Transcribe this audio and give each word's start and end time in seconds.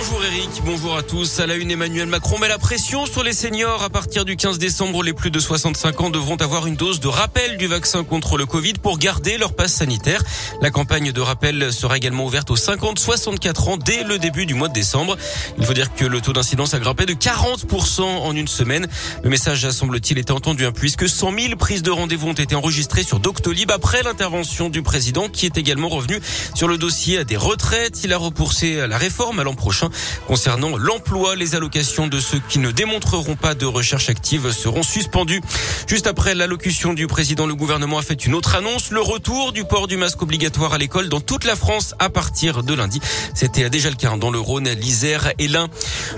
Bonjour 0.00 0.24
Eric, 0.24 0.50
bonjour 0.64 0.96
à 0.96 1.02
tous. 1.02 1.40
À 1.40 1.48
la 1.48 1.56
une, 1.56 1.72
Emmanuel 1.72 2.06
Macron 2.06 2.38
met 2.38 2.46
la 2.46 2.58
pression 2.58 3.04
sur 3.04 3.24
les 3.24 3.32
seniors. 3.32 3.82
À 3.82 3.90
partir 3.90 4.24
du 4.24 4.36
15 4.36 4.56
décembre, 4.56 5.02
les 5.02 5.12
plus 5.12 5.32
de 5.32 5.40
65 5.40 6.00
ans 6.00 6.10
devront 6.10 6.36
avoir 6.36 6.68
une 6.68 6.76
dose 6.76 7.00
de 7.00 7.08
rappel 7.08 7.56
du 7.56 7.66
vaccin 7.66 8.04
contre 8.04 8.38
le 8.38 8.46
Covid 8.46 8.74
pour 8.74 8.98
garder 8.98 9.38
leur 9.38 9.56
passe 9.56 9.72
sanitaire. 9.72 10.22
La 10.62 10.70
campagne 10.70 11.10
de 11.10 11.20
rappel 11.20 11.72
sera 11.72 11.96
également 11.96 12.26
ouverte 12.26 12.48
aux 12.52 12.56
50-64 12.56 13.70
ans 13.70 13.76
dès 13.76 14.04
le 14.04 14.20
début 14.20 14.46
du 14.46 14.54
mois 14.54 14.68
de 14.68 14.72
décembre. 14.72 15.16
Il 15.58 15.66
faut 15.66 15.74
dire 15.74 15.92
que 15.92 16.04
le 16.04 16.20
taux 16.20 16.32
d'incidence 16.32 16.74
a 16.74 16.78
grimpé 16.78 17.04
de 17.04 17.14
40% 17.14 18.02
en 18.02 18.36
une 18.36 18.46
semaine. 18.46 18.86
Le 19.24 19.30
message 19.30 19.68
semble-t-il 19.68 20.18
été 20.18 20.32
entendu 20.32 20.64
hein, 20.64 20.72
puisque 20.72 21.08
100 21.08 21.32
000 21.36 21.56
prises 21.56 21.82
de 21.82 21.90
rendez-vous 21.90 22.28
ont 22.28 22.34
été 22.34 22.54
enregistrées 22.54 23.02
sur 23.02 23.18
Doctolib 23.18 23.72
après 23.72 24.04
l'intervention 24.04 24.68
du 24.68 24.82
président 24.82 25.28
qui 25.28 25.44
est 25.44 25.58
également 25.58 25.88
revenu 25.88 26.20
sur 26.54 26.68
le 26.68 26.78
dossier 26.78 27.24
des 27.24 27.36
retraites. 27.36 28.04
Il 28.04 28.12
a 28.12 28.16
repoussé 28.16 28.86
la 28.86 28.96
réforme 28.96 29.40
à 29.40 29.42
l'an 29.42 29.54
prochain. 29.54 29.87
Concernant 30.26 30.76
l'emploi, 30.76 31.36
les 31.36 31.54
allocations 31.54 32.08
de 32.08 32.18
ceux 32.18 32.40
qui 32.48 32.58
ne 32.58 32.70
démontreront 32.70 33.36
pas 33.36 33.54
de 33.54 33.66
recherche 33.66 34.08
active 34.08 34.50
seront 34.50 34.82
suspendues. 34.82 35.40
Juste 35.86 36.06
après 36.06 36.34
l'allocution 36.34 36.92
du 36.92 37.06
président, 37.06 37.46
le 37.46 37.54
gouvernement 37.54 37.98
a 37.98 38.02
fait 38.02 38.26
une 38.26 38.34
autre 38.34 38.56
annonce, 38.56 38.90
le 38.90 39.00
retour 39.00 39.52
du 39.52 39.64
port 39.64 39.86
du 39.86 39.96
masque 39.96 40.22
obligatoire 40.22 40.74
à 40.74 40.78
l'école 40.78 41.08
dans 41.08 41.20
toute 41.20 41.44
la 41.44 41.56
France 41.56 41.94
à 41.98 42.10
partir 42.10 42.62
de 42.62 42.74
lundi. 42.74 43.00
C'était 43.34 43.70
déjà 43.70 43.90
le 43.90 43.96
cas 43.96 44.08
dans 44.16 44.30
le 44.30 44.40
Rhône, 44.40 44.68
l'Isère 44.70 45.32
et 45.38 45.48
l'Ain. 45.48 45.68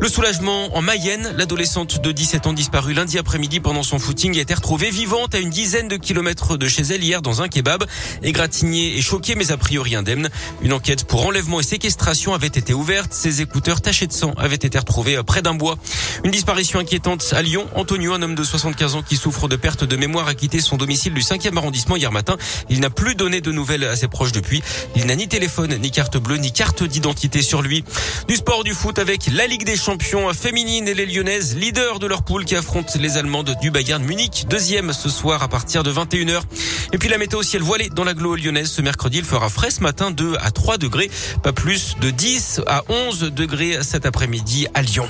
Le 0.00 0.08
soulagement 0.08 0.76
en 0.76 0.82
Mayenne, 0.82 1.32
l'adolescente 1.36 2.02
de 2.02 2.12
17 2.12 2.46
ans 2.46 2.52
disparue 2.52 2.92
lundi 2.92 3.18
après-midi 3.18 3.60
pendant 3.60 3.82
son 3.82 3.98
footing 3.98 4.36
a 4.36 4.42
été 4.42 4.52
retrouvée 4.52 4.90
vivante 4.90 5.34
à 5.34 5.38
une 5.38 5.48
dizaine 5.48 5.88
de 5.88 5.96
kilomètres 5.96 6.56
de 6.56 6.68
chez 6.68 6.82
elle 6.82 7.02
hier 7.02 7.22
dans 7.22 7.40
un 7.40 7.48
kebab. 7.48 7.84
Égratignée 8.22 8.98
et 8.98 9.00
choquée 9.00 9.34
mais 9.36 9.52
a 9.52 9.56
priori 9.56 9.94
indemne. 9.94 10.28
Une 10.60 10.72
enquête 10.72 11.04
pour 11.04 11.26
enlèvement 11.26 11.60
et 11.60 11.62
séquestration 11.62 12.34
avait 12.34 12.46
été 12.46 12.74
ouverte. 12.74 13.12
Ses 13.14 13.40
écouteurs 13.58 13.80
tachés 13.80 14.06
de 14.06 14.12
sang 14.12 14.32
avaient 14.36 14.54
été 14.54 14.78
retrouvés 14.78 15.20
près 15.26 15.42
d'un 15.42 15.54
bois. 15.54 15.76
Une 16.22 16.30
disparition 16.30 16.78
inquiétante 16.78 17.26
à 17.32 17.42
Lyon. 17.42 17.66
Antonio, 17.74 18.12
un 18.12 18.22
homme 18.22 18.36
de 18.36 18.44
75 18.44 18.94
ans 18.94 19.02
qui 19.02 19.16
souffre 19.16 19.48
de 19.48 19.56
perte 19.56 19.82
de 19.82 19.96
mémoire, 19.96 20.28
a 20.28 20.34
quitté 20.34 20.60
son 20.60 20.76
domicile 20.76 21.12
du 21.12 21.22
5e 21.22 21.56
arrondissement 21.56 21.96
hier 21.96 22.12
matin. 22.12 22.36
Il 22.70 22.78
n'a 22.78 22.88
plus 22.88 23.16
donné 23.16 23.40
de 23.40 23.50
nouvelles 23.50 23.82
à 23.82 23.96
ses 23.96 24.06
proches 24.06 24.30
depuis. 24.30 24.62
Il 24.94 25.06
n'a 25.06 25.16
ni 25.16 25.26
téléphone, 25.26 25.76
ni 25.80 25.90
carte 25.90 26.18
bleue, 26.18 26.36
ni 26.36 26.52
carte 26.52 26.84
d'identité 26.84 27.42
sur 27.42 27.60
lui. 27.60 27.82
Du 28.28 28.36
sport, 28.36 28.62
du 28.62 28.74
foot 28.74 29.00
avec 29.00 29.26
la 29.32 29.48
Ligue 29.48 29.64
des 29.64 29.76
champions 29.76 30.32
féminine 30.34 30.86
et 30.86 30.94
les 30.94 31.06
Lyonnaises, 31.06 31.56
leaders 31.56 31.98
de 31.98 32.06
leur 32.06 32.22
poule 32.22 32.44
qui 32.44 32.54
affrontent 32.54 32.96
les 33.00 33.16
Allemandes 33.16 33.56
du 33.60 33.72
Bayern 33.72 34.04
Munich. 34.04 34.46
Deuxième 34.48 34.92
ce 34.92 35.08
soir 35.08 35.42
à 35.42 35.48
partir 35.48 35.82
de 35.82 35.92
21h. 35.92 36.42
Et 36.92 36.98
puis 36.98 37.08
la 37.08 37.18
météo 37.18 37.42
ciel 37.42 37.62
voilé 37.62 37.88
dans 37.88 38.04
l'agglo 38.04 38.36
lyonnaise 38.36 38.70
ce 38.70 38.82
mercredi. 38.82 39.18
Il 39.18 39.24
fera 39.24 39.48
frais 39.48 39.72
ce 39.72 39.80
matin 39.80 40.12
2 40.12 40.36
à 40.40 40.52
3 40.52 40.78
degrés, 40.78 41.10
pas 41.42 41.52
plus 41.52 41.96
de 42.00 42.10
10 42.10 42.60
à 42.68 42.84
11 42.88 43.32
degrés 43.48 43.82
cet 43.82 44.04
après-midi 44.04 44.66
à 44.74 44.82
Lyon. 44.82 45.08